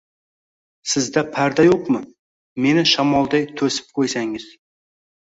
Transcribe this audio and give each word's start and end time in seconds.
Sizda 0.93 1.21
parda 1.35 1.65
yo‘qmi, 1.67 1.99
meni 2.65 2.83
shamoldan 2.93 3.45
to‘sib 3.61 3.91
qo‘ysangiz? 3.99 4.49